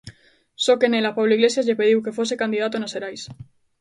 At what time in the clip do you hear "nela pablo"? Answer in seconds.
0.91-1.35